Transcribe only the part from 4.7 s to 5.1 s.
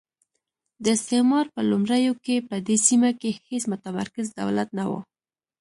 نه وو.